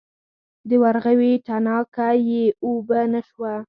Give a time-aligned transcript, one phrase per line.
[0.67, 3.53] د ورغوي تڼاکه یې اوبه نه شوه.